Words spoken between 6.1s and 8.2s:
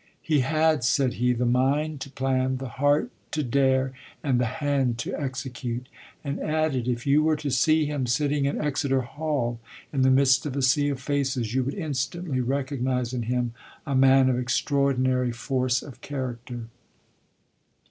and added, "If you were to see him